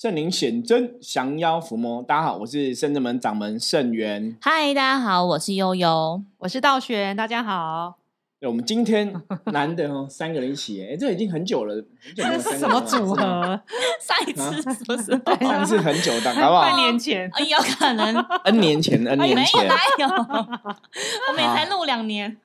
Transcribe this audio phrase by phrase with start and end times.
[0.00, 2.00] 圣灵显真，降妖伏魔。
[2.04, 4.36] 大家好，我是圣正门掌门圣元。
[4.40, 7.98] 嗨，大家好，我是悠悠，我是道玄，大家好。
[8.42, 9.12] 我们今天
[9.46, 11.84] 难得哦，三个人一起，哎，这已经很久了，
[12.14, 13.60] 这是什么组合？
[14.00, 15.20] 上一次是不是？
[15.44, 16.62] 上次很久的， 好不好？
[16.62, 18.14] 半年前，有可能。
[18.44, 20.06] N 年前，N 年前，没有，
[21.28, 22.36] 我们也才录两年。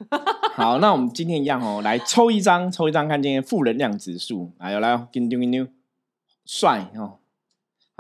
[0.55, 4.49] 好，那我们今天一样哦，来抽一张，抽一张，看今天负能量指数。
[4.57, 5.67] 来，来，给丢给丢，
[6.47, 7.20] 帅哦。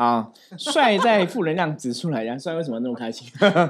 [0.03, 3.25] 啊，帅在负能量指数来讲，帅为什么那么开心？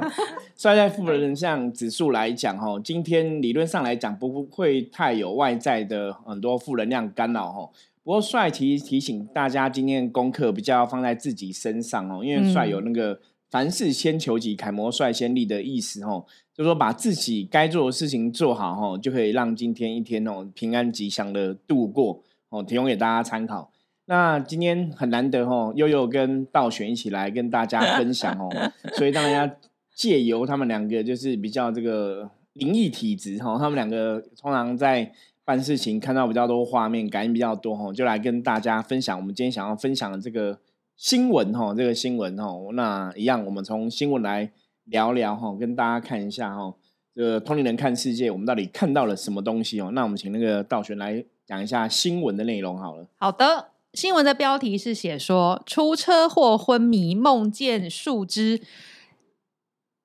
[0.58, 7.70] 帅在负能量指数来讲，哈，今天理论上来讲不会太有外在的很多负能量干扰，哈。
[8.04, 13.20] 不过帅提提醒大家，今天功课比较放在自己身上哦，因为帅有那个
[13.52, 23.72] 凡事先求己，楷模率先立的意思，哦，就说把自己该做的事情做好，哈，就可以让今天一天哦平安吉祥的度过，哦，提供给大家参考。
[24.06, 28.50] 那今天很难得哦，悠悠跟道玄一起来跟大家分享哦，
[28.98, 29.56] 所以让大家
[29.96, 35.10] 借由他们两个就是比较这个灵异体质哈，他们两个通常在
[35.46, 40.60] 办事情看到比较多画面，感应比较多哈，就来跟大家分享我们今天想要分享的这个
[40.98, 44.52] 新闻哈，这个新闻哈，那一样我们从新闻来
[44.86, 46.74] 聊聊哈，跟大家看一下哈，
[47.16, 49.92] 这个通灵人看世界，我们到底看到了什么东西哦？
[49.94, 53.08] 那我们请那个道玄来讲一下新闻的内容好了。
[53.18, 53.73] 好的。
[53.94, 58.62] 新闻的标题是写说出车祸昏迷梦见树枝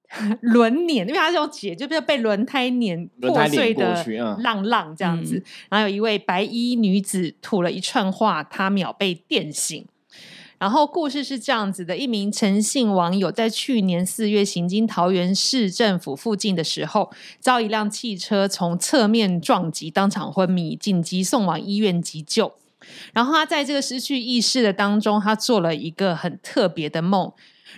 [0.40, 4.02] 轮碾，因为他是用解，就是被轮胎碾破碎的
[4.38, 5.42] 浪浪这样子。
[5.68, 9.86] 然后有一位白衣女子吐了一串话，她秒被电醒。
[10.58, 22.54] 然后故事是这样子的：一名诚信网友在去年四月行经桃园市政府附近的时候，遭一辆汽车从侧面撞击，当场昏迷，紧急送往医院急救。
[23.12, 27.32] 然后他在这个失去意识的当中，他做了一个很特别的梦。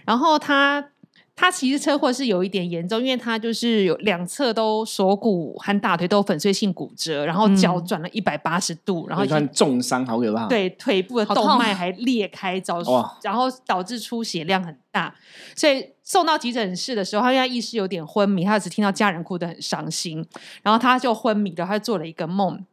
[0.04, 0.90] 然后他
[1.34, 10.46] 他其实车祸是有一点严重，因为他就是有两侧都锁骨和大腿都粉碎性骨折，然后脚转了一百八十度，然后算重伤，好可怕。
[10.48, 12.82] 对，腿部的动脉还裂开，导
[13.22, 15.14] 然后导致出血量很大，
[15.56, 20.24] 所以送到急诊室的时候，他因为意识有点昏迷，他只听到家人哭得很伤心，
[20.62, 22.64] 然后他就昏迷了，他做了一个梦。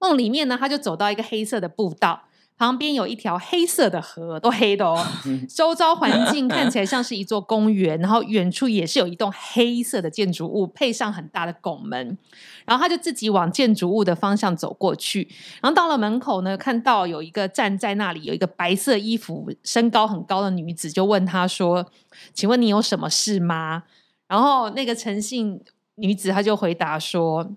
[0.00, 2.22] 梦里面呢，他就走到一个黑色的步道，
[2.56, 5.04] 旁边有一条黑色的河，都黑的哦。
[5.48, 12.18] 周遭环境看起来像是一座公园，然后远处也是有一栋黑色的建筑物，配上很大的拱门。
[12.64, 15.28] 然后他就自己往建筑物的方向走过去。
[15.60, 21.90] 然后到了门口呢，看到有一个站在那里，有一个白色衣服、身高很高的女子，就问他说
[22.34, 23.84] ：“请问你有什么事吗？”
[24.28, 25.60] 然后那个诚信
[25.94, 27.50] 女子，她就回答说。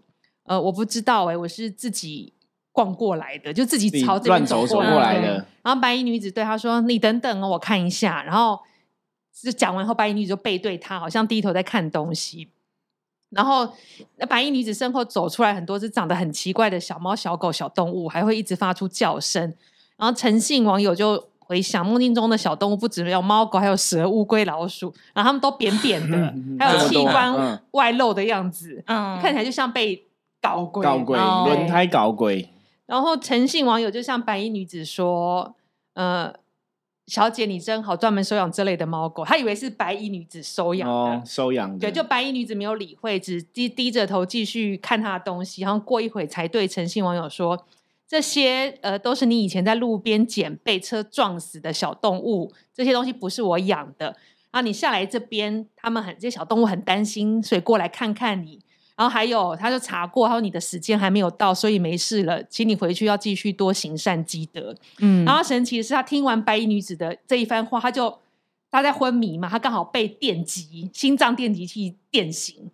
[0.52, 2.34] 呃，我不知道哎，我是自己
[2.74, 5.46] 逛过来的，就自己朝这边走过来的。
[5.64, 8.60] 然后白衣女子对他说：“你等等哦，我看一下。”然后
[9.32, 12.50] 就讲完后，白衣女子就背对他，好像低头在看东西。
[13.30, 13.66] 然后
[14.18, 19.42] 那白衣女子身后走出来很多只长得很奇怪的小猫、小狗、小动物，还会一直发出叫声。
[19.96, 30.04] 然后诚信网友就回想，梦境中的小动物不止有猫狗，还有蛇、乌龟、老鼠，然后它们都扁扁的， 还有器官外露的样子，嗯，看起来就像被。
[30.42, 32.50] 搞鬼，搞鬼，轮胎搞鬼。
[32.86, 35.56] 然后诚信网友就向白衣女子说
[35.94, 36.34] ：“呃，
[37.08, 41.80] 小姐你真好，专门收养这类的猫狗。”他以为是白衣女子收养的，收养的。
[41.80, 45.62] 对，就白衣女子没有理会，只低低着头继续看她的东西。
[45.62, 47.66] 然后过一会才对诚信网友说
[48.06, 54.18] ：“这些呃，都是你以前在路边捡被车撞死的小动物，这些东西不是我养的。
[54.50, 58.60] 啊，你下来这边，他们很这些小动物很担心，所以过来看看你。”
[58.96, 64.76] 然后还有，他就查过，他说你的时间还没有到，所以没事了，请你回去要继续多行善积德。
[65.00, 68.20] 嗯，然后神奇的是，他听完白衣女子的这一番话，他就
[68.70, 72.70] 他在昏迷嘛，他刚好被电击，心脏电击器电醒，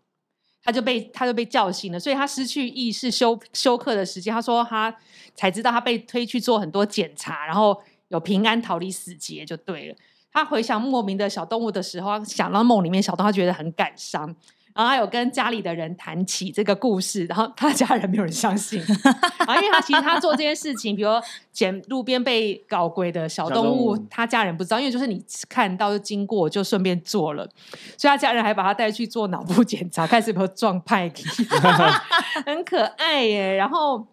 [0.63, 4.33] 他就被他就被叫醒了，所以他失去意识休休克的时间。
[4.33, 4.93] 他说他
[5.33, 7.79] 才知道他被推去做很多检查，然后
[8.09, 9.95] 有平安逃离死劫就对了。
[10.33, 14.35] 他回想莫名的小动物的时候，想到梦里面小动物，他觉得很感伤。
[14.77, 18.79] 然后还有跟家里的人谈起这个故事，然后他家人没有人相信，
[19.47, 21.09] 啊，因为他其实他做这件事情，比如
[21.51, 25.19] 捡路边被搞鬼的小动物，他家人不知道，因为就是你
[25.49, 27.43] 看到就经过就顺便做了，
[27.97, 31.11] 所以他家人还把他带去做脑部检查，看是不是撞派，
[32.45, 33.55] 很可爱耶。
[33.55, 34.07] 然后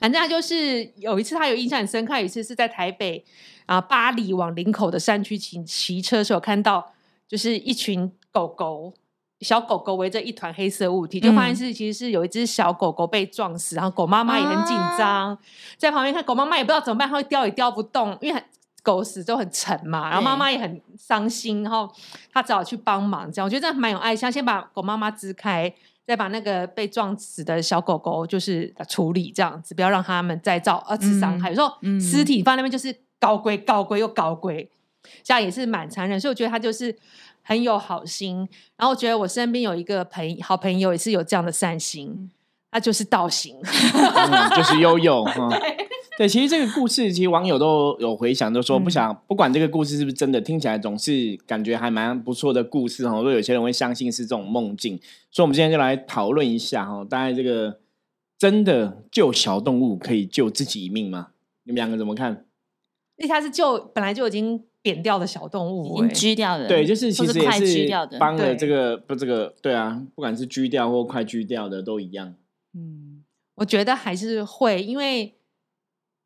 [0.00, 3.24] 反正他就是有一次他有印象很深刻，有一次是在台北
[3.66, 6.92] 啊巴黎往林口的山区骑骑车时候看到，
[7.28, 8.94] 就是一群狗狗。
[9.40, 15.36] 小狗狗围着一团黑色物体，就发现是其实是有一只小狗狗被撞死，然后狗妈妈也很紧张，
[15.76, 18.42] 在旁边看狗妈妈也不知道怎么办，它会叼也叼不动，因为
[18.82, 21.90] 狗死都很沉嘛，然后妈对妈也很伤心，然后
[22.32, 24.30] 她只好去帮忙，这样我觉得这样蛮有爱心。
[24.30, 25.72] 先把狗妈妈支开，
[26.06, 31.50] 再把那个被撞死的小狗狗就是处理这样子，不要让他们再造二次伤害。
[31.50, 34.70] 有时候嗯尸体放在那边就是高贵高贵又高贵，
[35.22, 36.18] 这样也是蛮残忍。
[36.18, 36.96] 所以我觉得他就是
[37.50, 38.36] 很有好心。
[38.76, 42.30] 然后我觉得我身边有一个朋好朋友也是有这样的善心，
[42.70, 43.56] 他就是道行。
[43.60, 45.48] 嗯就是悠悠哈。
[46.16, 53.20] 对，其实这个故事，其实网友都有回想，都说嗯不想、不管这个故事是不是真的，听起来总是感觉还蛮不错的故事哈。
[53.20, 55.00] 都有些人会相信是这种梦境，
[55.32, 57.80] 所以我们今天就来讨论一下哈，大概这个
[58.38, 61.28] 真的救小动物可以救自己一命吗？
[61.64, 62.44] 你们两个怎么看？
[63.20, 72.34] 因为他是就本来就已经扁掉的小动物已、经锯，掉的，对，就是其实也是狙掉的，帮了这个不这个对啊，不管是锯掉或快锯掉的都一样。
[72.72, 73.22] 嗯，
[73.56, 75.34] 我觉得还是会，因为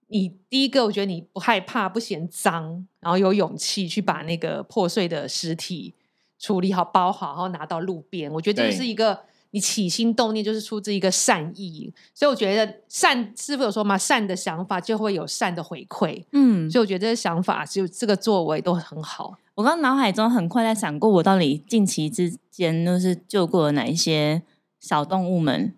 [0.06, 5.94] 你第一个，我觉得你不害怕、不嫌脏，然后有勇气去把那个破碎的尸体
[6.38, 8.31] 处理好、包好，然后拿到路边。
[8.31, 11.92] 我觉得这是一个你起心动念，就是出自一个善意。
[12.12, 16.24] 所以我觉得善师傅有说嘛，善的想法就会有善的回馈。
[16.32, 19.38] 嗯，所以我觉得这些想法就这个作为都很好。
[19.54, 24.42] 我刚脑海中很快在闪过，我到底近期之间都是救过了哪一些
[24.80, 25.72] 小动物们？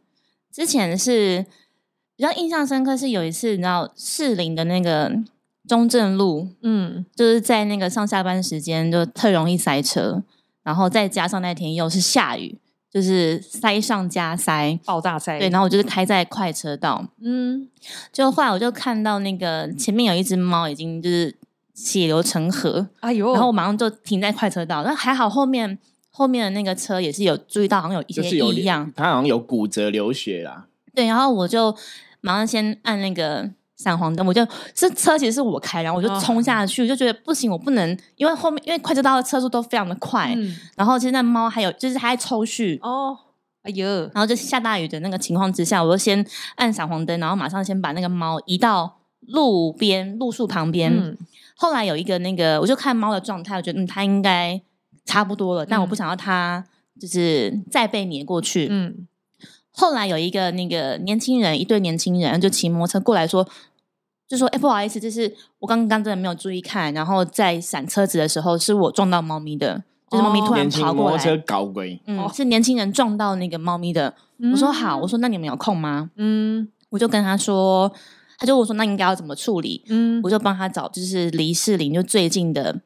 [0.50, 1.44] 之前是
[2.17, 5.12] 比较印象深刻，是有一次你知道士林的那个
[5.69, 10.22] 中正路，嗯，就是在那个上下班时间就特容易塞车，
[10.62, 12.58] 然后再加上那天又是下雨，
[12.96, 14.78] 就是塞上加塞。
[14.87, 17.69] 爆炸塞，对，然后我就是开在快车道，嗯，
[18.10, 21.37] 就后来我就看到那个前面有一只猫已经就是
[21.75, 25.78] 血流成河，哎呦，然后我马上就停在快车道，那还好后面
[26.10, 31.76] 后面的那个车也是有注意到，好像有一些就是有异样，它好像有骨折流血啦，对，然后我就
[32.22, 42.78] 马上先按那个闪黄灯，我就是车其实是我开，然后我就哦冲下去，我就觉得不行，我不能，因为后面因为快车道的车速都非常的快，嗯，然后其实那猫还有就是还在抽搐。
[42.81, 43.17] 哦，
[43.62, 46.25] 哎呦，然后就下大雨的那个情况之下，我就先
[46.55, 50.93] 按闪黄灯，然后马上先把那个猫移到路边路树旁边。
[50.93, 51.17] 嗯
[51.58, 54.61] 后来有一个那个，我就看猫的状态，我觉得嗯，它应该
[55.06, 56.62] 差不多了，但我不嗯想要它
[57.00, 58.69] 就是再被碾过去。
[58.70, 59.08] 嗯
[59.76, 63.46] 后来有一个那个年轻人，一对年轻人就骑摩托车过来说，
[64.26, 74.14] 就说：“哎、不好意思，就是我刚刚真的没有注意看，然后在闪车子的时候，是我撞到猫咪的，就是猫咪哦突然跑过摩托车来，搞鬼，嗯，哦是年轻人撞到那个猫咪的。
[74.52, 76.11] 我说好，我说那你们有空吗？
[76.17, 77.93] 嗯我就跟他说，
[78.38, 79.84] 他就问我说那应该要怎么处理？
[79.88, 82.81] 嗯我就帮他找，就是离士林就最近的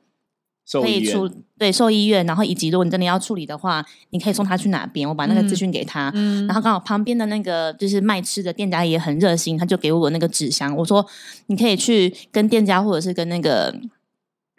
[0.73, 6.11] 可以出院对兽医院，然后以及如果你真的要处理的话，你可以送他去哪边，我把那个资嗯讯给他。
[6.15, 11.05] 嗯然后刚好旁边的那个就是卖吃的店家也很热心，他就给我那个纸箱，我说
[11.47, 13.75] 你可以去跟店家或者是跟那个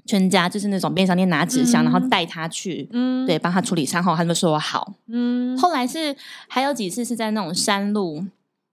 [0.05, 4.93] 全家，就是那种便利商店拿纸箱，然后嗯带他去，嗯对，帮他处理伤后，他们说好。
[5.07, 6.15] 嗯后来是
[6.47, 8.25] 还有几次是在那种山路，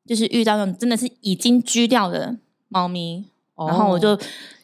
[0.06, 2.37] 就是遇到那种真的是已经狙掉的
[2.69, 3.25] 猫咪，
[3.56, 4.19] 然后我就哦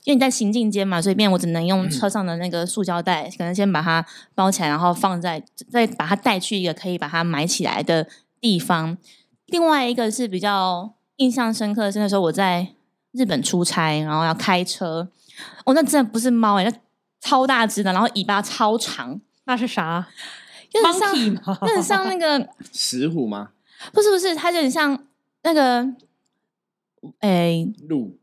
[0.04, 4.04] 因为你在行进间嘛，所以变我只能用车上的那个塑胶袋，可能先把它
[4.34, 8.06] 包起来，然后放在再把它带去一个可以把它埋起来的
[8.40, 8.96] 地方。
[9.46, 12.68] 另外一个是比较印象深刻的是那时候我在
[13.12, 15.08] 日本出差，然后要开车，
[15.64, 16.72] 哦，那真的不是猫哎、那
[17.20, 20.06] 超大只的，然后尾巴超长，那是啥
[20.72, 21.16] 有点像？
[21.62, 23.50] 有点像那个 石虎吗？
[23.92, 25.06] 不是不是，它有点像
[25.42, 25.86] 那个，
[27.20, 28.18] 诶、鹿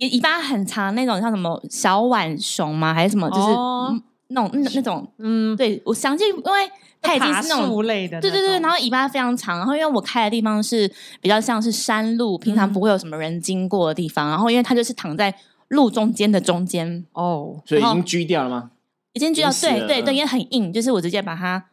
[0.00, 2.92] 尾尾巴很长那种，像什么小浣熊吗？
[2.92, 3.28] 还是什么？
[3.30, 4.02] 就是、哦嗯
[4.32, 5.06] 那种那那种。
[5.18, 6.70] 嗯，对我相信，因为
[7.02, 10.88] 它已经是那种树类的那种，对对对，然后尾巴非常长，然后因为我开的地方是
[11.20, 15.34] 比较像是山路，平常嗯不会有什么人经过的地方，然后因为它就是躺在
[15.68, 18.70] 路中间的中间，哦，所以已经锯掉了吗？
[19.14, 21.64] 已经觉得已经死了对对对，嗯因为很硬，就是我直接把它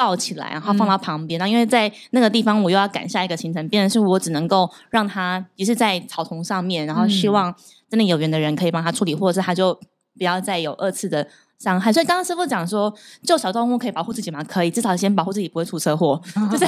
[0.00, 1.38] 抱起来，然后嗯放到旁边。
[1.38, 7.54] 然后因为在那个地方，我又要赶下一个行程，变成是我只能够让他也是在草丛上面，然后希嗯望
[7.90, 9.78] 真的有缘的人可以帮他处理，或者是他就
[10.16, 11.26] 不要再有二次的
[11.58, 11.92] 伤害。
[11.92, 12.90] 所以刚刚师傅讲说，
[13.22, 14.42] 救小动物可以保护自己吗？
[14.42, 16.18] 可以，至少先保护自己不会出车祸。
[16.50, 16.64] 就是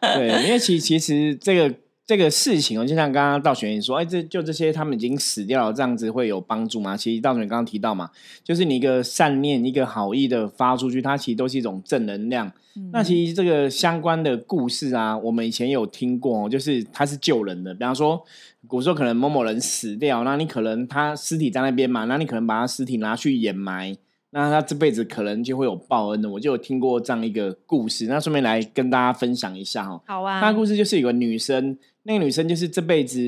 [0.00, 1.74] 对，因为其其实这个
[2.12, 6.94] 这个事情哦，就像刚刚道玄也说，哎，这就这些他们已经死掉了，这样子会有帮助吗？
[6.94, 8.10] 其实道玄刚刚提到嘛，
[8.44, 12.52] 就是你一个善念、一个好意的发出去，它其实都是一种正能量。
[12.92, 17.72] 那其实这个相关的故事啊，我们以前有听过、哦，就是它是救人的。
[17.72, 18.22] 比方说，
[18.66, 23.96] 古时候可能某某人死掉，那你可能他尸体在那边嘛，那你可能把他尸体拿去掩埋，
[24.34, 26.28] 那他这辈子可能就会有报恩的。
[26.28, 30.00] 我就有听过这样一个故事，那顺便来跟大家分享一下哈、哦。
[30.06, 33.20] 好啊，那故事就是有个女生，那个女生就是这辈子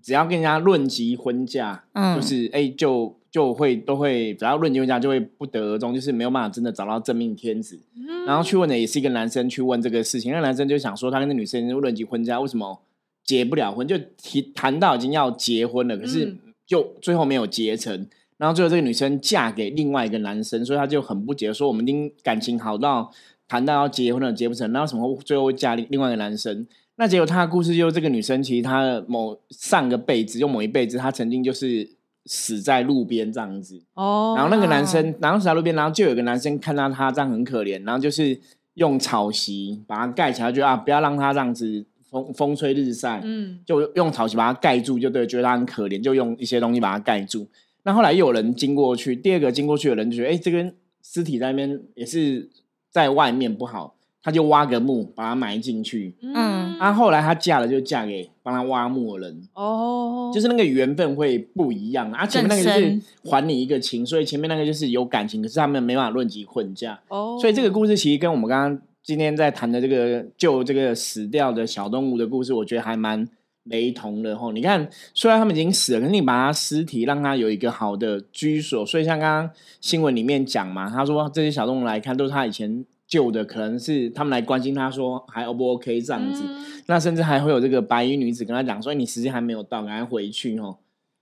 [0.00, 7.80] 只要跟人家论及婚嫁，嗯就是哎、就就会都会只要论及婚嫁就会不得而终，就是没有办法真的找到真命天子。
[8.24, 12.80] 然后去问的也是一个男生去问这个事情，那男生就想说他跟那女生论及婚嫁，为什么
[13.24, 13.84] 结不了婚？
[13.86, 18.06] 就提谈到已经要结婚了，可是嗯就最后没有结成。
[18.38, 23.10] 然后最后这个女生嫁给另外一个男生，所以她就很不解，说我们已经感情好到
[23.48, 26.66] 谈到要结婚了，结不成，然后什么最后会嫁另另外一个男生？
[26.96, 31.88] 那结果她的故事就是这个女生，其实她的某上个辈子，就某一辈子，她曾经就是
[32.24, 33.82] 死在路边这样子。
[33.94, 38.38] 哦，然后那个男生，然后死在路边，然后就有个男生看到她这样很可怜，然后就是
[38.74, 47.46] 用草席把它盖起来，就啊不要让她这样子风风吹日晒，嗯就用草席把它盖住，就对，觉得它很可怜，就用一些东西把它盖住。
[47.86, 50.72] 那后来又有人经过去，第二个经过去的人就觉得，哎，这个
[51.04, 52.50] 尸体在那边也是
[52.90, 56.16] 在外面不好，他就挖个墓把它埋进去。
[56.20, 62.26] 嗯啊，后来她嫁了，就嫁给帮她挖墓的人，哦，就是那个缘分会不一样啊。
[62.26, 66.98] 前面那个就是还你一个情，所以前面那个就是有感情，可是他们没办法论及婚嫁。
[67.06, 73.28] 哦，所以这个故事其实跟我们刚刚今天在谈的这个救这个死掉的小动物的故事，我觉得还蛮
[73.66, 74.52] 雷同了吼。
[74.52, 86.42] 你看，虽然他们已经死了，可是你把他尸体让他有一个好的居所，所以像刚刚新闻里面讲嘛，他说这些小动物来看都是他以前救的，可能是他们来关心他说还 O 不 OK 这样子。
[86.46, 90.76] 嗯那甚至还会有这个白衣女子跟他讲说：“你时间还没有到，赶快回去哦。”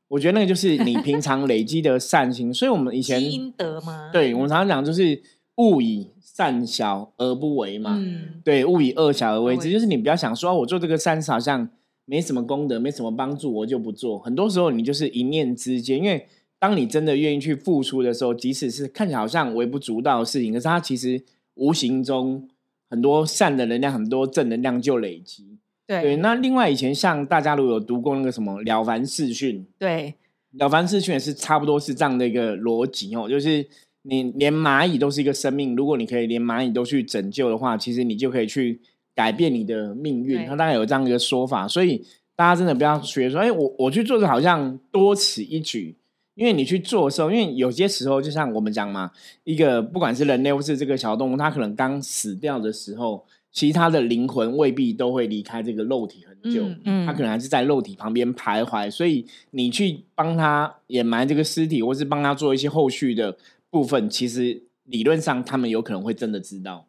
[0.08, 4.10] 我觉得那个就是你平常累积的善心， 所以我们以前积德吗？
[4.12, 5.22] 对我们常常讲就是
[5.56, 11.66] 勿以善小而不为嘛，嗯，对，勿以恶小而为之，就是你不要想说、啊我做这个善事好像
[12.06, 14.18] 没什么功德，没什么帮助，我就不做。
[14.18, 16.26] 很多时候你就是一念之间，因为
[16.58, 21.22] 当你真的愿意去付出的时候，即使是看起来好像微不足道的事情，可是它其实
[21.54, 22.48] 无形中
[22.88, 25.58] 很多善的能量，很多正能量就累积。
[25.86, 30.14] 对，对那另外以前像大家如果有读过那个什么《了凡四训》，对，
[30.52, 33.66] 了凡四训也是差不多是这样的一个逻辑哦，就是
[34.02, 38.80] 你连蚂蚁都是一个生命，如果你可以连蚂蚁都去拯救的话，其实你就可以去
[39.14, 40.38] 改变你的命运。
[40.38, 42.04] 对它大概有这样一个说法，所以
[42.36, 45.96] 大家真的不要学说，哎，我我去做的好像多此一举。
[46.34, 49.12] 因为你去做的时候，因为有些时候就像我们讲嘛，
[49.44, 56.64] 一个不管是人类或是这个小动物，它可能刚死掉的时候，其实它的灵魂未必都会离开这个肉体很久。
[56.64, 63.36] 嗯嗯他可能还是在肉体旁边徘徊，所以你去帮他掩埋这个尸体，或是帮他做一些后续的
[63.70, 66.88] 部分，其实理论上他们有可能会真的知道。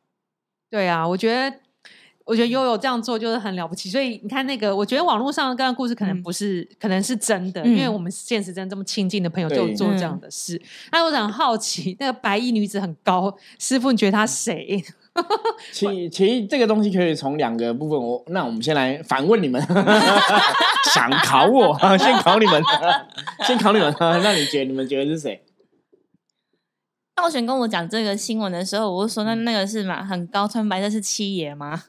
[0.71, 1.59] 对啊，我觉得。
[2.25, 10.59] 我觉得悠悠这样做就是很了不起，所以你看那个，我觉得网络上的个故事可能嗯不是，可能是真的，嗯因为我们现实真的这么亲近的朋友就有做这样的事。
[10.91, 14.83] 那我很好奇，那个白衣女子很高，师傅你觉得她谁？
[15.71, 19.61] 其其实这个东西可以从两个部分，我那我们先来反问你们，
[20.93, 22.61] 想考我，先考你们，
[23.47, 23.95] 先考你们。
[23.99, 25.41] 那你觉得你们觉得是谁？
[27.15, 31.83] 道玄跟我讲这个新闻的时候，我就说那那个是嘛，很高穿白色是七爷吗？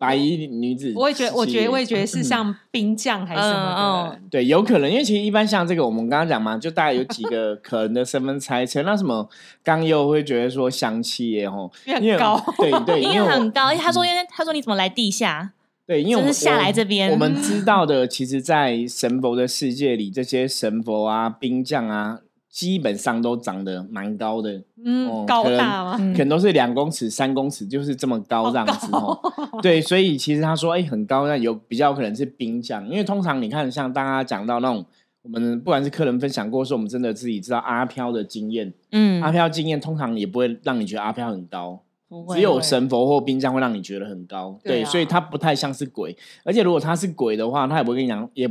[0.00, 4.22] 对，白衣女子，我也觉得，我觉得，我也觉得嗯是像兵将还是什么的人。
[4.30, 8.82] 对，有可能，因为其实一般像这个，我们刚刚讲嘛，就大概有几个 可能的身份猜测。
[8.82, 9.28] 那什么，
[9.62, 15.52] 刚又会觉得说香气耶吼，因为很高对对，因 因为很高，因为他说，因为他说你怎么来地下？
[15.86, 25.96] 对，因为我们就是下来这边我，我们知道的，其实，在神佛的世界里，这些神佛啊、兵将啊，基本上都长得蛮高的，嗯，哦高可能大吗？
[26.00, 26.12] 嗯。
[26.12, 29.12] 可能都是两公尺、三公尺，就是这么高这样子好
[29.52, 29.62] 哦。
[29.62, 34.84] 对，所以其实他说，哎、很高，那有比较可能是兵将，因为通常你看，像大家讲到那种，
[35.22, 39.22] 我们不管是客人分享过，说我们真的自己知道阿飘的经验，嗯。
[39.22, 48.50] 阿飘经验通常也不会让你觉得阿飘很高，不会只有神佛或冰将会让你觉得很高，对，所以他不太像是鬼，而且如果他是鬼的话，他也不会跟你讲，也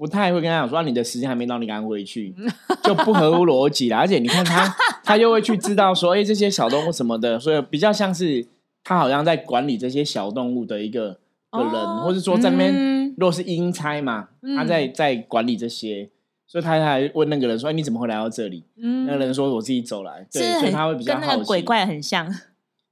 [0.00, 2.34] 不太会跟他讲说、啊、你的时间还没到，你赶快回去，
[2.82, 3.98] 就不合乎逻辑啦。
[3.98, 4.66] 而且你看他，
[5.04, 8.46] 他又会去知道说，哎、这些小动物什么的，所以比较像是
[8.82, 11.18] 他好像在管理这些小动物的一个
[11.50, 16.08] 个人，哦或者说在那边，嗯如果是阴差嘛，嗯他在在管理这些。
[16.46, 21.26] 所以他还问那个人说：“哎，你怎么会来到这里？”嗯那个人说：“我自己走来。”对，所以他会比较好奇。
[21.28, 22.26] 跟那个鬼怪很像。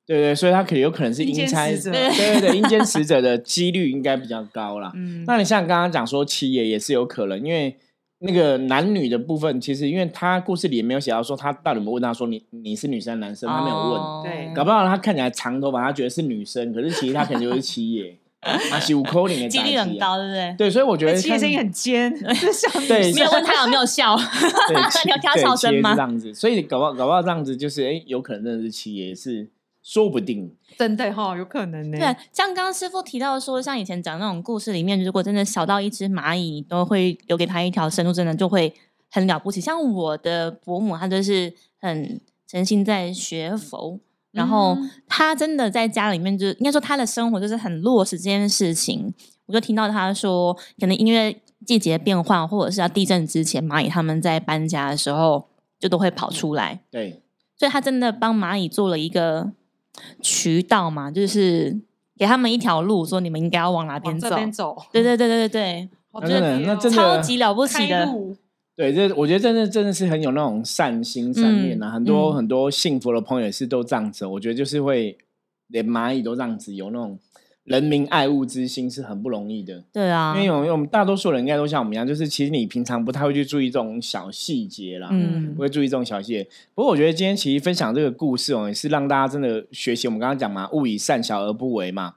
[0.09, 4.91] 对对，所以他可能有可能是阴差，对对对， 阴间使者的几率应该比较高啦。
[4.95, 7.77] 嗯，那你像刚刚讲说七爷也是有可能，因为
[8.21, 20.55] 那个男女的部分，其实因为他故事里也没有写到说他到底有没有问他说你你是女生男生，他没有问，哦对搞不好他看起来长头发，他觉得是女生，可是其实他可能就是七爷， 啊，是五扣零的几率很高，对不对？
[20.57, 29.47] 对，所以我觉得七爷声音很尖， 就像对没有问他有没有笑，对，你要挑对笑声吗这样子，所以搞不好搞不好这样子就是哎，有可能真的是七爷是
[29.88, 30.54] 说不定。
[30.76, 31.97] 真的哈、有可能呢。
[31.97, 38.75] 对，像刚刚师傅提到说，像以前讲那种故事里面，如果真的小到一只蚂蚁，都会留给他一条生路，真的就会
[39.11, 39.62] 很了不起。
[39.62, 43.99] 像我的伯母，她就是很诚心在学佛，
[44.30, 49.14] 然后嗯她真的在家里面就，应该说她的生活就是很落实这件事情。
[49.47, 55.49] 我就听到她说，可能因为季节变换，或者是要地震之前，蚂蚁他们在搬家的时候
[55.80, 56.80] 就都会跑出来。
[56.90, 57.23] 对，
[57.57, 59.52] 所以他真的帮蚂蚁做了一个
[60.21, 61.78] 渠道嘛，就是
[62.17, 64.28] 给他们一条路，说你们应该要往哪边走。
[64.52, 68.09] 走，对对对对对对，好那真的特别哦那真的超级了不起的。
[68.76, 74.25] 对，这我觉得真的真的是很有那种善心善念啊，嗯很多、嗯很多幸福的朋友也是都这样子。
[74.25, 75.19] 我觉得就是会
[75.67, 77.19] 连蚂蚁都这样子，有那种
[77.69, 79.85] 人民爱物之心是很不容易的。
[79.93, 86.49] 对啊因，为我们我们大多数人应该都像我们一样，就是其实你平常不太会去注意这种小细节啦，嗯不会注意这种小细节。
[86.75, 90.09] 不过我觉得今天其实分享这个故事哦，也是让大家真的学习。
[90.09, 92.15] 我们刚刚讲嘛，勿以善小而不为嘛。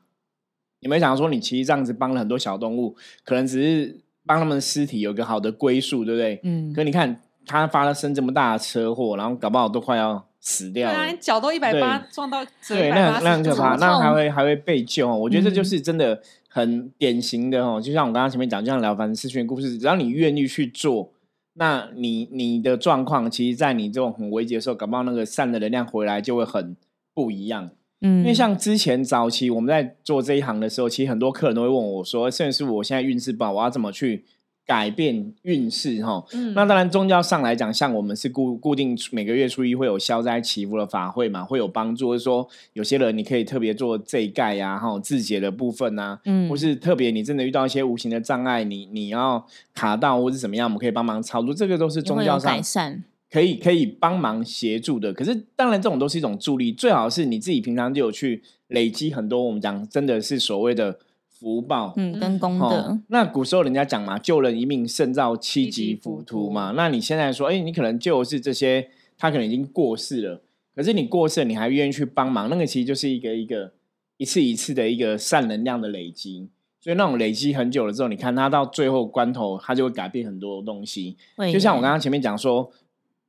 [0.79, 6.39] 你没想说，你其实这样子帮了很多小动物，可能只是帮他们的尸体有个好的归宿，对不对？
[6.43, 11.17] 嗯可你看，他发生这么大的车祸，然后搞不好都快要死掉对啊，你。
[11.21, 15.15] 脚都一百八撞到折对，180那很那很可怕，那还会还会被救哦。
[15.15, 21.13] 我觉得这就嗯是真的很典型的哦，就像我刚刚前面讲，就像聊凡四训的故事，只要你愿意去做，
[21.53, 26.75] 那你你的状况，其实，在你这种很危急的时候，搞不好那个散的能量回来就会很
[27.13, 27.69] 不一样。
[28.03, 34.25] 嗯因为像之前早期我们在做这一行的时候，其实很多客人都会问我说：“甚至是我现在运势不好，我要怎么去
[34.71, 42.07] 改变运势？”哈，嗯那当然，宗教上来讲，像我们是固固定每个月初一会有消灾祈福的法会嘛，会有帮助。
[42.07, 51.53] 或者说，有些人你可以特别做这一盖呀，哈，字节的部分啊，嗯或是特别你真的遇到一些无形的障碍，你你要卡到或是怎么样，我们可以帮忙操作。
[51.53, 53.03] 这个都是宗教上改善。
[53.31, 55.13] 可以可以帮忙协助的。
[55.13, 59.41] 可是当然，这种都是一种助力，最好是你自己平常就有去累积很多。
[59.41, 60.99] 我们讲真的是所谓的
[61.41, 61.93] 福报。
[61.97, 66.73] 嗯，跟功哦德，那古时候人家讲嘛，救人一命胜造七七级级浮浮屠屠嘛。
[66.77, 70.41] 那你现在说，哎、你可能救的是这些，他可能已经过世了，
[70.75, 73.73] 可是你过世了，你还愿意去帮忙，那个其实就是一个一个
[74.17, 76.47] 一次一次的一个善能量的累积。
[76.79, 81.15] 所以那种累积很久了之后，你看他到最后关头，他就会改变很多东西。
[81.53, 82.71] 就像我耶刚刚前面讲说，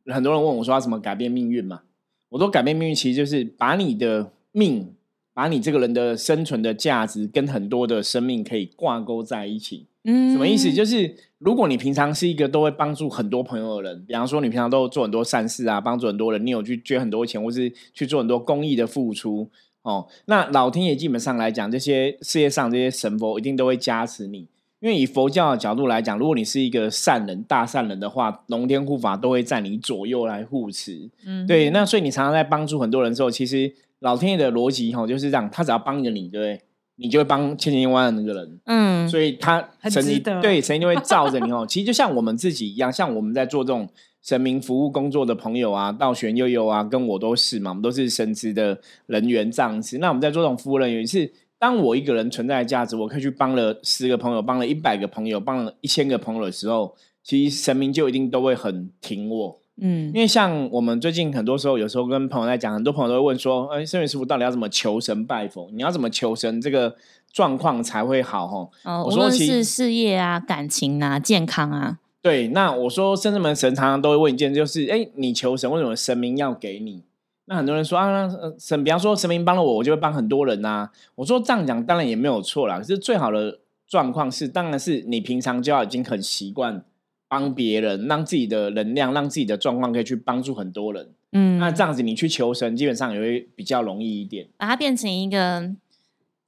[0.06, 1.82] 很多人问我说要怎么改变命运嘛，
[2.30, 4.94] 我说改变命运其实就是把你的命，
[5.34, 9.86] 把你这个人的生存的价值跟很多的生命可以挂钩在一起。
[10.04, 10.72] 嗯什么意思？
[10.72, 19.48] 就是如果你平常是一个都会帮助很多朋友的人，比方说你平常都做很多善事啊，帮助很多人，你有去捐很多钱，或是去做很多公益的付出
[19.82, 24.48] 哦，那老天爷基本上来讲，这些世界上这些神佛一定都会加持你。
[24.80, 31.08] 因为以佛教的角度来讲，如果你是一个善人、大善人的话，龙天护法都会在你左右来护持。
[31.24, 36.60] 嗯对，那所以你常常在帮助很多人之后，其实老天爷的逻辑哈就是这样，他只要帮着你，对不对？
[36.96, 38.60] 你就会帮千千万万的那个人。
[38.66, 41.64] 嗯，所以他很神值得对神就会罩着你哦。
[41.68, 43.88] 其实就像我们自己一样，像我们在做这种
[44.22, 49.98] 神明服务工作的朋友啊，道玄悠悠啊，跟我都是嘛，我们都是神职的人员这样子。
[49.98, 51.32] 那我们在做这种服务人员是。
[51.62, 59.60] 当我一个人存在的价值，我可以去帮了十个朋友，帮了一百个朋友，帮了一千个朋友的时候，其实神明就一定都会很挺我。
[59.80, 65.70] 嗯因为像我们最近很多时候，有时候跟朋友在讲，很多朋友都会问说：“哎，圣元师傅到底要怎么求神拜佛？
[65.72, 66.94] 你要怎么求神，这个
[67.32, 77.02] 状况才会好？”吼，哦，我说其是事业啊、感情啊、健康啊，对，那我说圣智门神常常都会问一件，就是哎，你求神，为什么神明要给你？
[77.46, 83.58] 那很多人说啊，神，比方说神明帮了我，我就会帮很多人呐、我说这样讲当然也没有错啦，可是最好的
[83.88, 86.84] 状况是，当然是你平常就要已经很习惯
[87.32, 91.08] 帮别人，让自己的能量，让自己的状况可以去帮助很多人。
[91.32, 94.48] 嗯，那这样子你去求神，基本上也会比较容易一点。
[94.58, 95.74] 把它变成一个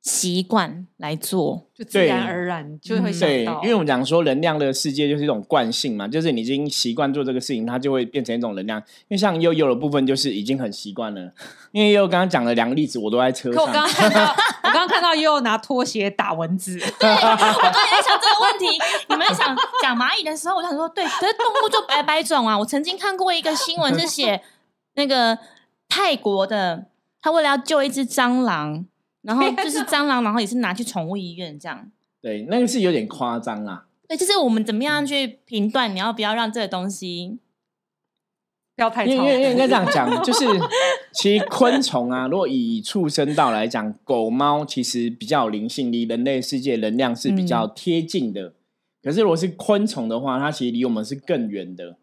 [0.05, 8.79] 习惯来做，就自然而然就会嗯想对，到，因为我们讲说能量的世界就是一种惯性嘛，就是你已经习惯做这个事情，它就会变成一种能量。
[8.79, 11.33] 因为像悠悠的部分，就是已经很习惯了。
[11.73, 14.11] 因为悠悠刚刚讲了两个例子，我都在车可我刚上。
[14.11, 18.79] 刚看到，我刚刚看到 又拿拖鞋打蚊子， 对，我刚才在想这个问题。
[19.09, 22.59] 你们在想讲蚂蚁的时候，我就想说，对，可是动物就百百种啊。
[22.59, 24.43] 我曾经看过一个新闻，是写
[24.97, 25.39] 那个
[25.89, 26.89] 泰国的，
[27.23, 28.85] 他为了要救一只蟑螂，
[29.25, 31.91] 然后就是蟑螂，然后也是拿去宠物医院这样。
[32.21, 33.87] 对，那个是有点夸张啦。
[34.07, 37.39] 对，就是我们怎么样去评断，你要不要让这个东西？
[38.77, 40.45] 不要太因为因为应该这样讲，就是
[41.15, 48.55] 其实昆虫啊，如果以畜生道来讲，狗猫其实比较有灵性，离人类世界能量是比较贴近的。
[49.03, 51.99] 可是如果是昆虫的话，它其实离我们是更远的。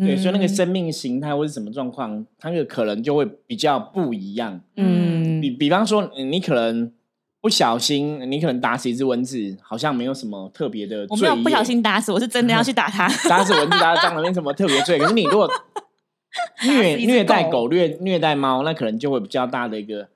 [0.00, 4.60] 对，所以那个嗯生命形态或是什么状况，它那个可能就会比较不一样。
[4.76, 6.92] 嗯比比方说，你可能
[7.40, 11.28] 不小心，你可能打死一只蚊子，好像没有什么特别的罪业。
[11.28, 13.08] 我没有不小心打死，我是真的要去打它。
[13.28, 14.98] 打死蚊子、打死蟑螂没什么特别罪。
[15.00, 15.48] 可是你如果
[16.66, 20.08] 虐虐待狗狗、虐虐待猫，那可能就会比较大的一个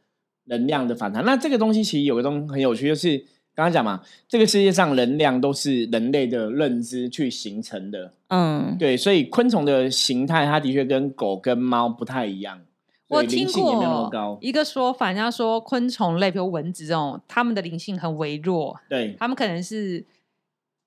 [0.46, 1.24] 能量的反弹。
[1.24, 8.12] 那这个东西其实有个东西很有趣，就是刚刚讲嘛，这个世界上能量都是人类的认知去形成的。
[8.28, 12.60] 嗯，对，所以昆虫的形态，它的确跟狗跟猫不太一样。
[13.08, 14.38] 我听过。
[14.40, 20.02] 一个说法，人家说昆虫类，比如蚊子这种，它们的灵性很微弱，对，它们可能是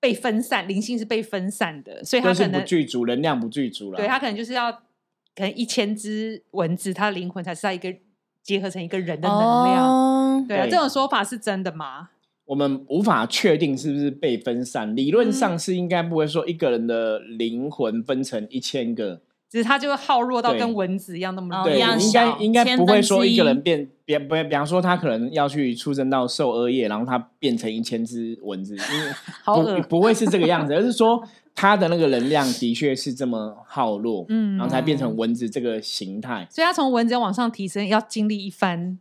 [0.00, 3.96] 被分散，灵性是被分散的，所以它就是不具足，能量不具足了。
[3.96, 7.94] 对它可能就是要可能一千只蚊子，它的灵魂才是在一个
[8.42, 9.86] 结合成一个人的能量。
[9.86, 12.10] 哦对啊，对这种说法是真的吗？
[12.46, 31.22] 我们无法确定是不是被分散，理论上是应该不会说一个人的灵魂分成一千个，只是它就会耗弱到跟蚊子一样那么对，应该应该不会说一一个人变，比比比方说他可能要去出生到受恶业，然后他变成一千只蚊子，因为 好不不会是这个样子，而是说
[31.54, 36.46] 他的那个能量的确是这么耗弱，嗯然后才变成蚊子这个形态。
[36.50, 38.98] 所以它从蚊子往上提升，要经历一番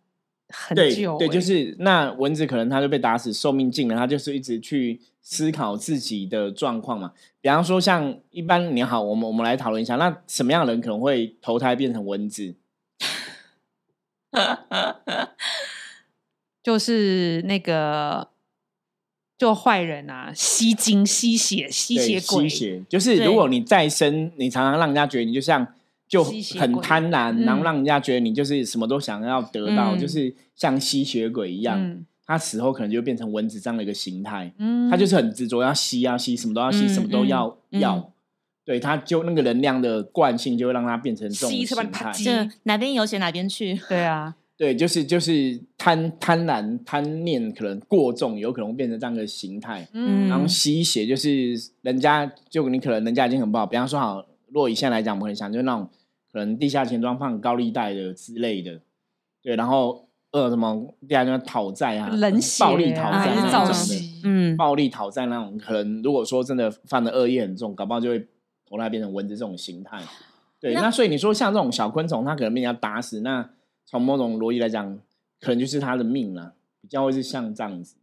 [0.50, 7.14] 很对对，久欸、就是那蚊子可能它就被打死，寿命尽了，它就是一直去思考自己的状况嘛。
[7.42, 12.56] 比方说，像一般你好，我们我们来讨论一下，那什么样的人可能会投胎变成蚊子？
[16.62, 18.30] 就是那个
[19.38, 25.66] 就坏人啊，吸精、吸血、吸血鬼，吸血，就是如果你再生，你常常让人家觉得你就像
[26.08, 31.80] 就很贪婪，嗯然后让人家觉得你就是什么都想要得到，嗯就是像吸血鬼一样。
[31.82, 34.52] 嗯他死后可能就会变成蚊子这样的一个形态。
[34.58, 37.98] 嗯他就是很执着，要吸要吸，什么都要吸，嗯什么都要、嗯要。
[37.98, 38.06] 嗯
[38.66, 42.48] 对，他就那个能量的惯性，就会让他变成这种吸一次把你形态。
[42.48, 43.80] 就哪边有血哪边去。
[43.88, 49.88] 对啊， 对，就是就是贪贪婪、贪念可能过重，有可能变成这样的形态。
[49.94, 55.90] 嗯，然后吸血就是人家就你可能人家已经很不好，比方说好，如果以现在来讲，我们很想就是那种
[56.32, 58.80] 可能地下钱庄放高利贷的之类的，
[59.42, 63.74] 对，然后呃什么地下钱庄讨债啊，冷血暴力讨啊债那种的。
[64.24, 68.26] 嗯，暴力讨债那种，可能如果说真的犯的恶业很重，搞不好就会
[68.66, 70.02] 投胎变成蚊子这种形态。
[70.62, 73.50] 对，那那所以你说像这种小昆虫，它可能被人家打死，那
[73.86, 74.98] 从某种逻辑来讲，
[75.42, 77.98] 可能就是它的命了，比较会是像这样子。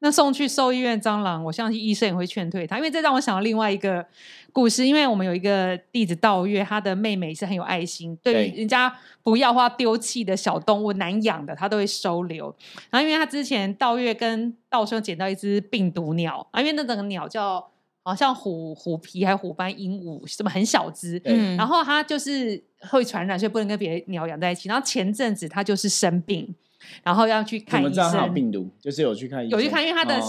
[0.00, 4.06] 那送去兽医院蟑螂，我相信医生也会劝退他，因为这让我想到另外一个
[4.52, 4.86] 故事。
[4.86, 12.54] 因为我们有一个弟子道月，他的妹妹是很有爱心，对于人家不要或丢弃的小动物难养的，他都会收留。
[12.90, 17.66] 然后因为他之前道月跟道生捡到一只病毒鸟，啊，因为那整个鸟叫
[18.02, 24.68] 好像虎虎皮还是虎斑鹦鹉，什么很小只，嗯，然后它就是会传染，所以不能跟别的鸟养在一起。
[24.68, 26.54] 然后前阵子它就是生病，
[27.02, 28.34] 然后要去看医生。
[28.34, 28.70] 病毒？
[28.80, 30.24] 就是有去看医生，有去看，因为它的哦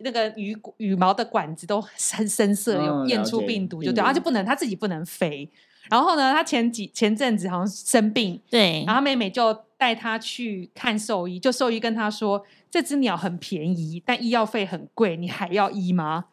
[0.00, 5.50] 那个羽羽毛的管子都很深色，有嗯验出病毒，就对，病毒它就不能，它自己不能飞。
[5.88, 16.26] 然后呢，它前几前阵子好像生病，对然，后妹妹就带他去看兽医，就兽医跟他说，这只鸟很便宜，但医药费很贵，你还要医吗？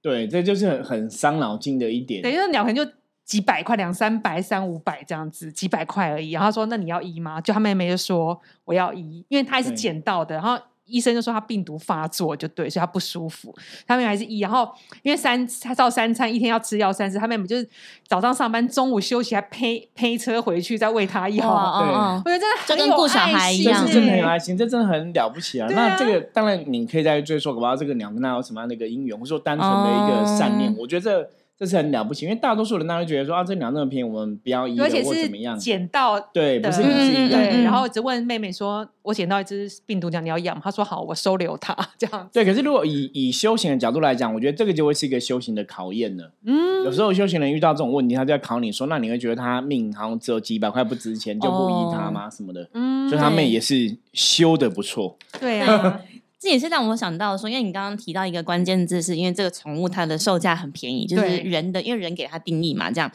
[0.00, 2.20] 对，这就是很很伤脑筋的一点。
[2.22, 2.92] 对，因为鸟可能就
[3.24, 6.32] 几百块、两三百、三五百这样子，几百块而已。
[6.32, 13.56] 然后他说：“那你要医吗？”就他妹妹就说：“我要医，因为她还是对捡到的。”然后医生就说他病毒发作，就对，所以他不舒服。
[13.86, 14.40] 他妹妹还是医。
[14.40, 14.70] 然后
[15.02, 17.66] 因为三他照三餐，一天要吃药三次，他妹妹就是
[18.06, 21.82] 早上上班，中午休息还配配车回去再喂他药。
[22.22, 25.66] 对我觉得真的就很有跟顾小爱孩一心样这真的很欸有爱心，这真的很了不起啊！
[25.66, 32.24] 啊那这个当然你可以再追溯，搞不好这个鸟跟他有什么样的一个因缘，或者说单纯的一个善念，哦我觉得这这是很了不起。
[32.24, 35.58] 因为大多数人大家会觉得说啊，这鸟那么便宜，我们不要医了而且是或怎么样。
[35.58, 37.36] 捡到对，不是你自己的。
[37.36, 46.32] 对，然后只问妹妹说：“我捡到一只病毒鸟，你要养吗？”她说：“好，我收留它。”这样子，对，可是如果以以修行的角度来讲，我觉得这个就会是一个修行的考验了。
[46.44, 52.28] 嗯有时候修行人遇到这种问题，他就要考你说，那你会觉得他命好像只有几百块不值钱，就不依他吗？
[52.28, 52.68] 什么的。
[52.74, 55.16] 嗯所以他妹也是修的不错。
[55.38, 56.00] 对啊，
[56.44, 63.10] 这也是让我想到说，因为你刚刚提到一个关键字，是因为这个宠物它的售价很便宜，就是人的，因为人给它定义嘛，这样。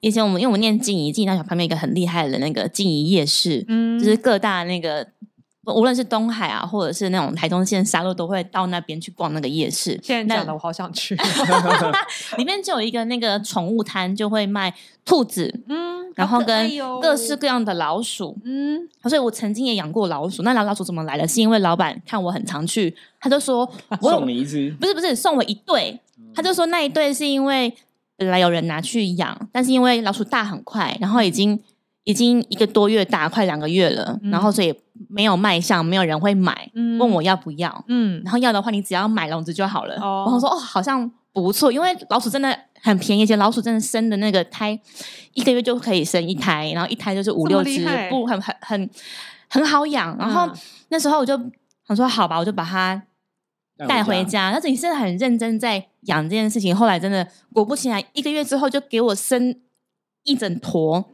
[0.00, 5.08] 以前我们因为我们念静怡，静怡大学旁边有一个很厉害的那个静怡夜市，嗯就是各大那个
[5.66, 9.98] 无论是东海啊，或者是那种台中县沙鹿，都会到那边去逛那个夜市。
[10.02, 11.16] 那现在讲的我好想去
[12.38, 14.72] 里面就有一个那个宠物摊，就会卖
[15.04, 18.36] 兔子，嗯，然后跟各式各样的老鼠。
[18.44, 20.42] 嗯，所以我曾经也养过老鼠。
[20.42, 21.26] 那老老鼠怎么来的？
[21.26, 23.68] 是因为老板看我很常去，他就说
[24.00, 25.98] 我送你一只，不是不是送我一对，
[26.34, 27.74] 他就说那一对是因为
[28.16, 31.60] 本来有人拿去养，但是因为老鼠大很快，然后已经
[32.06, 34.30] 已经一个多月大，快两个月了，嗯。
[34.30, 34.72] 然后所以
[35.08, 36.96] 没有卖相，没有人会买，嗯。
[37.00, 38.22] 问我要不要，嗯。
[38.24, 39.96] 然后要的话，你只要买笼子就好了。
[39.96, 40.22] 哦。
[40.24, 44.78] 然后说哦，好像不错，因为老鼠真的很便宜，而且老鼠真的生的那个胎，
[45.34, 48.90] 一个月就可以生一胎，然后一胎就是五六只，不很很很
[49.48, 50.16] 很好养。
[50.16, 50.56] 然后嗯。
[50.90, 51.36] 那时候我就
[51.88, 53.02] 想说，好吧，我就把它
[53.88, 54.52] 带回家。
[54.52, 59.56] 但是你是很认真在养这件事情，后来真的果不其然，一个月之后就给我生
[60.22, 61.04] 一整坨，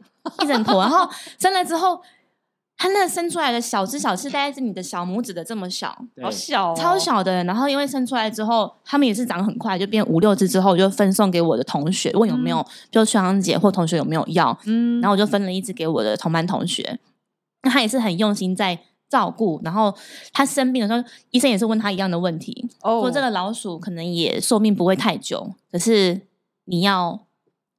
[0.41, 0.81] 一整坨。
[0.81, 1.09] 然后
[1.39, 2.01] 生了之后，
[2.77, 7.43] 它那生出来的小只小只，大概是你的小拇指的这么小，好小哦，超小的。
[7.43, 14.57] 然后因为生出来之后，它们也是长很快，就变五六只之后，我就分送给我的同学，问有没有，就学长姐或同学有没有要。
[14.65, 16.99] 嗯，然后我就分了一只给我的同班同学，
[17.61, 19.61] 那他也是很用心在照顾。
[19.63, 19.93] 然后
[20.33, 26.21] 他生病的时候，医生也是问他一样的问题，哦说这个老鼠可能也寿命不会太久，可是
[26.65, 27.25] 你要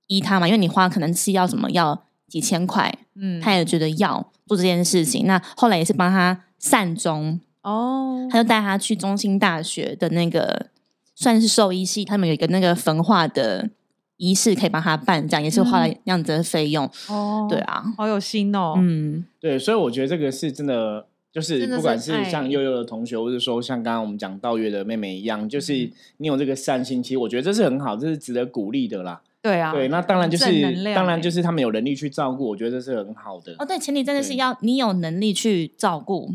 [0.07, 5.27] 医它嘛，因为你花可能吃药什么要几千块，嗯他也觉得要做这件事情。
[5.27, 10.67] 那后来也是帮他善终，哦他就带他去中兴大学的那个
[11.15, 13.71] 算是兽医系，他们有一个那个焚化的
[14.17, 16.91] 仪式可以帮他办，这样也是花了嗯那样子的费用。
[17.09, 29.21] 哦对，啊，好有心哦，嗯，对，所以我觉得这个是真的，就是不管是像悠悠的同学，或者说像刚刚我们讲道月的妹妹一样，就是嗯你有这个善心，其实我觉得这是很好，这是值得鼓励的啦。
[29.45, 33.55] 对啊，对，那当然就是正能量欸当然就是他们有能力去照顾，我觉得这是很好的。
[33.59, 36.33] 哦，对，前提真的是要你有能力去照顾，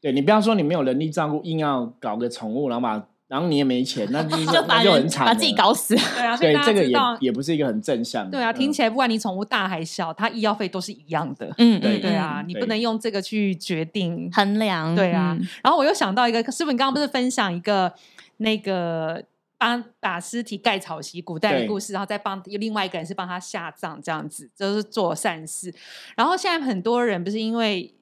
[0.00, 5.52] 对你不要说你没有能力照顾，硬要搞个宠物，然后把然后你也没钱，那就 是就把那就很惨把自己。
[5.54, 5.96] 搞死。
[5.96, 8.30] 对啊，所以这个也也不是一个很正向的。
[8.32, 11.52] 对啊，听嗯起来不管你宠物大还小，它医药费都是一样的。
[11.58, 14.30] 嗯，对嗯对啊，嗯你不能用这个去决定。
[14.32, 17.92] 衡量，对啊嗯然后我又想到一个，师傅，你刚刚不是分享一个
[18.36, 19.22] 那个
[19.62, 25.72] 帮把尸体盖草席古代的故事，然后再帮有另外一个人是帮他下葬，这样子就是做善事。
[26.16, 27.94] 然后现在很多人不是因为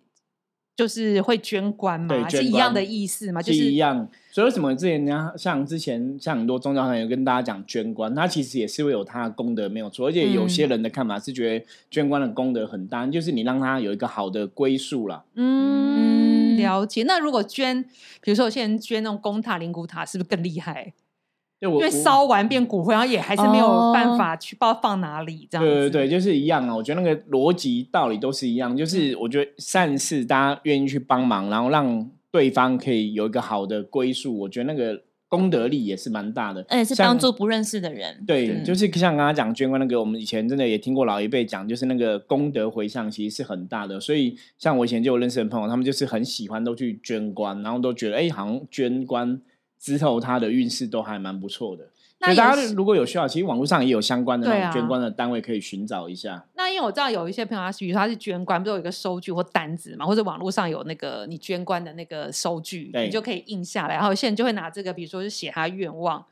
[0.74, 4.08] 就是会捐棺嘛，是一样的意思嘛，就是是一样。
[4.32, 15.24] 所以为什么之前人家像之前像很多宗教团有跟大家讲捐棺，他其实也是会有他的功德没有错，而且有嗯些人的看法是觉得捐棺的功德很大，就是你让他有一个好的归宿啦。
[15.34, 17.02] 嗯嗯了解。
[17.02, 17.82] 那如果捐，
[18.22, 20.94] 比如说有些人捐那种公塔、灵骨塔，是不是更厉害？
[21.60, 25.70] 对，我因为烧完变骨灰，然后也还是没有哦办法去不知道放哪里这样子。
[25.70, 26.74] 对对对，就是一样啊。
[26.74, 36.64] 我觉得那个逻辑道理都是一样，就是我觉得善事大家愿意去帮忙，然后让对方可以有一个好的归宿，我觉得那个功德力也是蛮大的。
[36.68, 38.24] 而且是像帮助不认识的人。
[38.26, 44.00] 对，嗯就是像刚刚讲捐棺那个，我们以前真的也听过老一辈讲，就是那个功德回向其实是很大的。
[44.00, 49.40] 所以像我以前就有认识的朋友，他们就是很喜欢都去捐官，然后都觉得哎、好像捐棺
[49.80, 51.88] 之后他的运势都还蛮不错的。
[52.22, 56.44] 那所以大家如果有需要，其实网络上也有相关的那种捐官的单位可以寻找一下。
[56.54, 63.94] 那因为我知道有一些朋友，他是比如说他是捐官，不是有一个收据或单子嘛，或者网络上有那个你捐官的那个收据，你就可以印下来。
[63.94, 66.22] 然后有些人就会拿这个，比如说是写他愿望。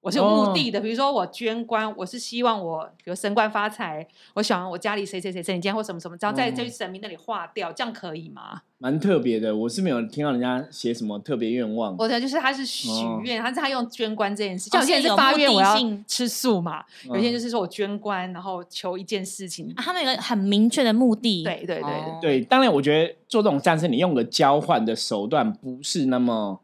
[0.00, 8.62] 我是有哦目的的，比如说我捐官，我是希望我比如升官发财，我想我家里谁谁谁谁，你今天或什么什么，然后在嗯这神明那里划掉，这样可以吗？
[8.80, 11.96] 蛮特别的，我是没有听到人家写什么特别愿望。
[11.98, 19.72] 我的就是他是许哦愿，他是他用捐官这件事，哦像有些人是发愿我要性吃素嘛，有些人嗯就是说我捐官，然后求一件事情。
[19.74, 21.42] 啊他们有很明确的目的。
[21.42, 26.60] 对对对对当然我觉得做这种战士，你用个交换的手段不是那么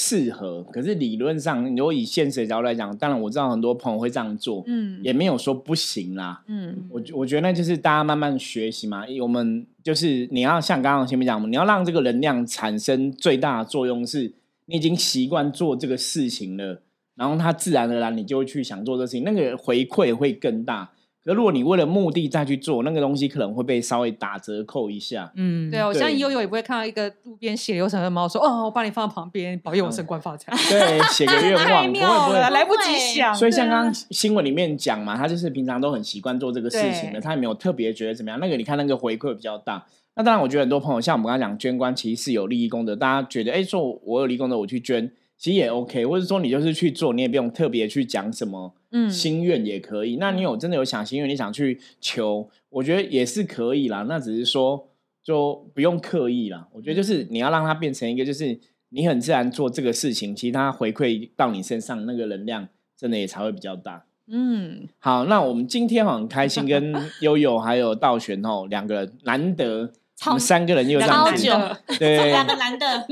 [0.00, 0.62] 适合。
[0.72, 6.40] 可是理论上，如果以现实的角度来讲，当然我知道很多朋友会这样做，嗯也没有说不行啦。
[6.46, 9.04] 嗯我我觉得那就是大家慢慢学习嘛。
[9.20, 14.32] 我们就是你要像刚刚前面讲，你要让这个能量产生最大的作用，是
[14.66, 16.80] 你已经习惯做这个事情了，
[17.16, 20.92] 然后它自然而然你就会去想做这事情，那个回馈会更大。
[21.24, 25.30] 可如果你为了目的再去做那个东西，可能会被稍微打折扣一下。
[25.36, 30.52] 嗯，对啊，我相信悠悠也不会看到一个路边血流成的猫说：“哦，我把你放在旁边，保佑我升官发财。
[30.70, 32.38] 对，写个愿太望，不会不会。
[32.38, 33.34] 来不及想。
[33.34, 38.40] 所以像刚刚新闻里面讲嘛，他就是平常都很习惯做这个事情的，他也没有特别觉得怎么样。
[38.40, 39.84] 那个你看那个回馈比较大。
[40.16, 42.96] 那当然，我觉得很多朋友像我们刚才讲捐官，其实是有利益功德。
[42.96, 46.04] 大家觉得，哎，说我有利益功德，我去捐，其实也 OK。
[46.04, 50.16] 或者说你就是去做，你也不用特别去讲什么嗯心愿也可以。
[50.16, 54.04] 那你有真的有想心愿，你想去求，我觉得也是可以啦。
[54.08, 54.88] 那只是说
[55.22, 56.68] 就不用刻意啦。
[56.72, 58.58] 我觉得就是你要让它变成一个，就是
[58.90, 64.04] 你很自然做这个事情，其实它回馈到你身上那个能量，真的也才会比较大。
[64.30, 69.90] 嗯，好，那我们今天很开心跟 悠悠还有道玄哦两个人难得
[70.38, 71.52] 三个人又超久
[71.98, 73.06] 对，两个男的，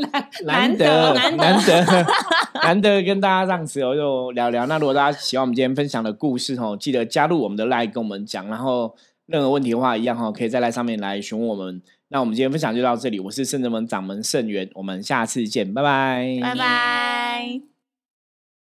[0.45, 2.07] 难得难得难得
[2.63, 4.67] 难得跟大家这样子哦，就聊聊。
[4.67, 8.95] 那如果大家喜欢我们今天分享的故事哦，记得加入我们的 line 跟我们讲，然后
[9.27, 11.81] 任何问题的话一样哈，可以在 line 上面来询问我们。
[12.09, 17.76] 那我们今天分享就到这里，我是圣者门掌门圣元，我们下次见，拜拜，拜拜。